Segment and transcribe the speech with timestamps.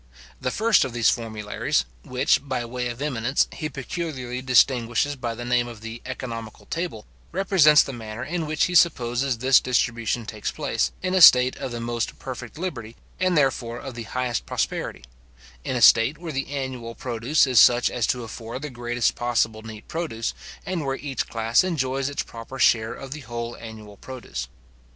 [0.41, 5.45] The first of these formularies, which, by way of eminence, he peculiarly distinguishes by the
[5.45, 10.49] name of the Economical Table, represents the manner in which he supposes this distribution takes
[10.49, 15.03] place, in a state of the most perfect liberty, and, therefore, of the highest prosperity;
[15.63, 19.61] in a state where the annual produce is such as to afford the greatest possible
[19.61, 20.33] neat produce,
[20.65, 24.47] and where each class enjoys its proper share of the whole annual produce.